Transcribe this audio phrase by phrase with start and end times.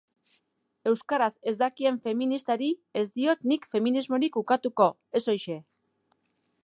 [0.91, 2.69] Euskaraz ez dakien feministari
[3.01, 4.89] ez diot nik feminismorik ukatuko,
[5.21, 5.63] ez horixe.